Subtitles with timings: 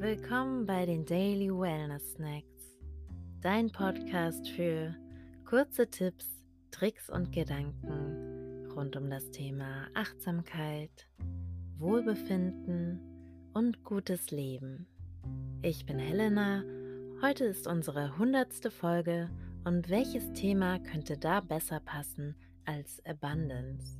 [0.00, 2.74] Willkommen bei den Daily Wellness Snacks,
[3.42, 4.96] dein Podcast für
[5.44, 6.26] kurze Tipps,
[6.70, 11.06] Tricks und Gedanken rund um das Thema Achtsamkeit,
[11.76, 12.98] Wohlbefinden
[13.52, 14.86] und gutes Leben.
[15.60, 16.64] Ich bin Helena,
[17.20, 19.28] heute ist unsere hundertste Folge
[19.64, 23.98] und welches Thema könnte da besser passen als Abundance,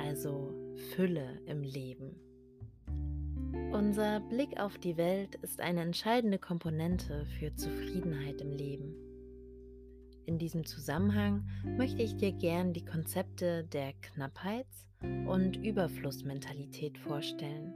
[0.00, 0.54] also
[0.96, 2.31] Fülle im Leben?
[3.72, 8.94] Unser Blick auf die Welt ist eine entscheidende Komponente für Zufriedenheit im Leben.
[10.24, 14.86] In diesem Zusammenhang möchte ich dir gern die Konzepte der Knappheits-
[15.26, 17.74] und Überflussmentalität vorstellen.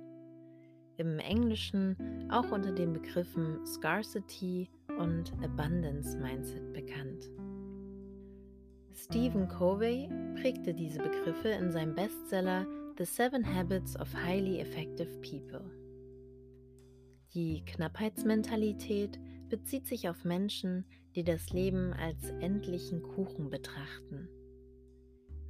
[0.97, 1.97] Im Englischen
[2.30, 7.29] auch unter den Begriffen Scarcity und Abundance Mindset bekannt.
[8.95, 10.09] Stephen Covey
[10.41, 12.66] prägte diese Begriffe in seinem Bestseller
[12.99, 15.71] The Seven Habits of Highly Effective People.
[17.35, 24.30] Die Knappheitsmentalität bezieht sich auf Menschen, die das Leben als endlichen Kuchen betrachten.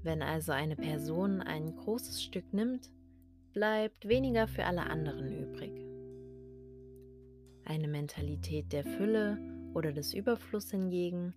[0.03, 2.91] Wenn also eine Person ein großes Stück nimmt,
[3.53, 5.87] bleibt weniger für alle anderen übrig.
[7.65, 9.39] Eine Mentalität der Fülle
[9.73, 11.33] oder des Überflusses hingegen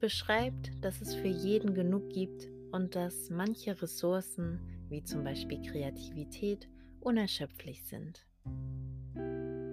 [0.00, 4.58] beschreibt, dass es für jeden genug gibt und dass manche Ressourcen,
[4.92, 6.68] wie zum Beispiel Kreativität,
[7.00, 8.24] unerschöpflich sind.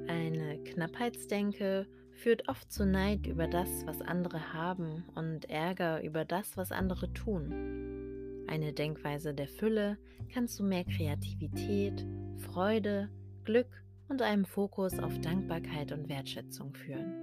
[0.08, 6.58] Eine Knappheitsdenke führt oft zu Neid über das, was andere haben und Ärger über das,
[6.58, 8.46] was andere tun.
[8.48, 9.98] Eine Denkweise der Fülle
[10.34, 12.06] kann zu mehr Kreativität,
[12.38, 13.10] Freude,
[13.44, 17.14] Glück und einem Fokus auf Dankbarkeit und Wertschätzung führen.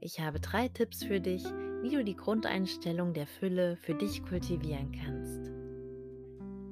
[0.00, 1.44] Ich habe drei Tipps für dich,
[1.82, 5.55] wie du die Grundeinstellung der Fülle für dich kultivieren kannst.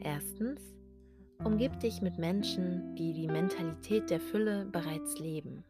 [0.05, 0.61] Erstens,
[1.43, 5.65] umgib dich mit Menschen, die die Mentalität der Fülle bereits leben.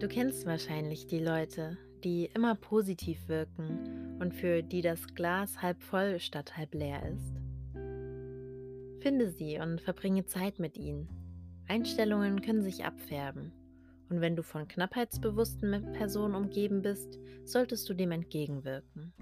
[0.00, 5.82] Du kennst wahrscheinlich die Leute, die immer positiv wirken und für die das Glas halb
[5.82, 7.34] voll statt halb leer ist.
[9.02, 11.08] Finde sie und verbringe Zeit mit ihnen.
[11.68, 13.52] Einstellungen können sich abfärben
[14.08, 19.12] und wenn du von knappheitsbewussten Personen umgeben bist, solltest du dem entgegenwirken.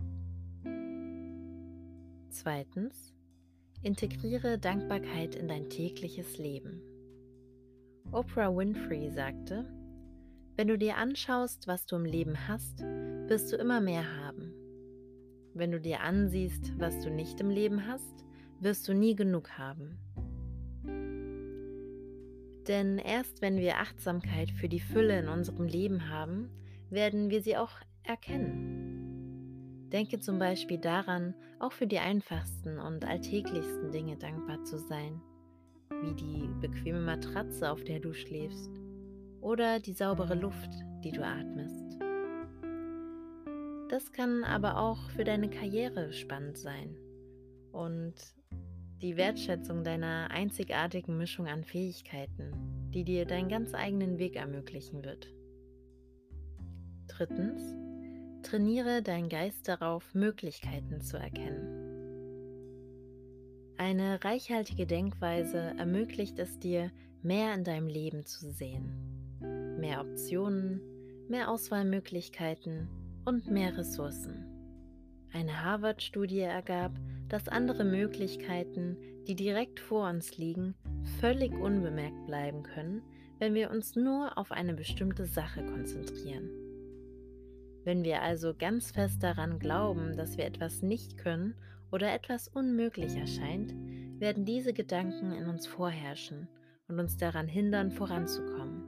[2.30, 3.14] Zweitens,
[3.84, 6.80] integriere Dankbarkeit in dein tägliches Leben.
[8.12, 9.66] Oprah Winfrey sagte,
[10.56, 12.80] wenn du dir anschaust, was du im Leben hast,
[13.28, 14.54] wirst du immer mehr haben.
[15.52, 18.24] Wenn du dir ansiehst, was du nicht im Leben hast,
[18.60, 19.98] wirst du nie genug haben.
[22.66, 26.48] Denn erst wenn wir Achtsamkeit für die Fülle in unserem Leben haben,
[26.88, 27.72] werden wir sie auch
[28.02, 28.83] erkennen.
[29.94, 35.22] Denke zum Beispiel daran, auch für die einfachsten und alltäglichsten Dinge dankbar zu sein,
[36.02, 38.72] wie die bequeme Matratze, auf der du schläfst,
[39.40, 40.70] oder die saubere Luft,
[41.04, 41.96] die du atmest.
[43.88, 46.96] Das kann aber auch für deine Karriere spannend sein
[47.70, 48.14] und
[49.00, 55.32] die Wertschätzung deiner einzigartigen Mischung an Fähigkeiten, die dir deinen ganz eigenen Weg ermöglichen wird.
[57.06, 57.76] Drittens,
[58.44, 61.84] trainiere deinen Geist darauf, Möglichkeiten zu erkennen.
[63.76, 68.92] Eine reichhaltige Denkweise ermöglicht es dir, mehr in deinem Leben zu sehen.
[69.80, 70.80] Mehr Optionen,
[71.28, 72.88] mehr Auswahlmöglichkeiten
[73.24, 74.46] und mehr Ressourcen.
[75.32, 76.92] Eine Harvard-Studie ergab,
[77.28, 78.96] dass andere Möglichkeiten,
[79.26, 80.76] die direkt vor uns liegen,
[81.18, 83.02] völlig unbemerkt bleiben können,
[83.40, 86.63] wenn wir uns nur auf eine bestimmte Sache konzentrieren.
[87.84, 91.54] Wenn wir also ganz fest daran glauben, dass wir etwas nicht können
[91.92, 93.74] oder etwas unmöglich erscheint,
[94.18, 96.48] werden diese Gedanken in uns vorherrschen
[96.88, 98.84] und uns daran hindern, voranzukommen.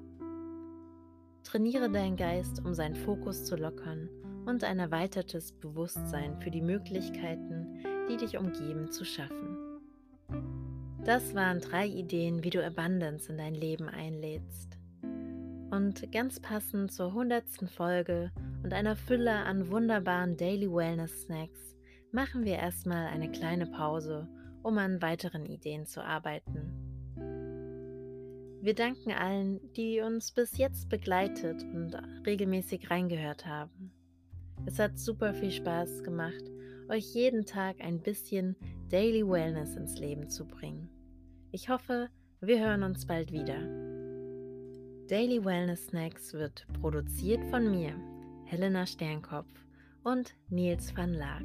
[1.44, 4.08] Trainiere deinen Geist, um seinen Fokus zu lockern
[4.46, 9.58] und ein erweitertes Bewusstsein für die Möglichkeiten, die dich umgeben, zu schaffen.
[11.04, 14.75] Das waren drei Ideen, wie du Abundance in dein Leben einlädst.
[15.76, 18.32] Und ganz passend zur hundertsten Folge
[18.64, 21.76] und einer Fülle an wunderbaren Daily Wellness Snacks
[22.12, 24.26] machen wir erstmal eine kleine Pause,
[24.62, 26.72] um an weiteren Ideen zu arbeiten.
[28.62, 31.94] Wir danken allen, die uns bis jetzt begleitet und
[32.24, 33.92] regelmäßig reingehört haben.
[34.64, 36.42] Es hat super viel Spaß gemacht
[36.88, 38.56] euch jeden Tag ein bisschen
[38.88, 40.88] Daily Wellness ins Leben zu bringen.
[41.52, 42.08] Ich hoffe,
[42.40, 43.95] wir hören uns bald wieder.
[45.08, 47.94] Daily Wellness Snacks wird produziert von mir,
[48.44, 49.46] Helena Sternkopf
[50.02, 51.44] und Nils van Laak.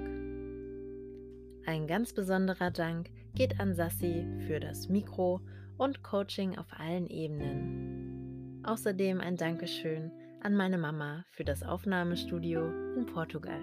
[1.68, 5.42] Ein ganz besonderer Dank geht an Sassi für das Mikro
[5.78, 8.63] und Coaching auf allen Ebenen.
[8.63, 10.12] Außerdem ein Dankeschön
[10.42, 12.66] an meine Mama für das Aufnahmestudio
[12.98, 13.62] in Portugal.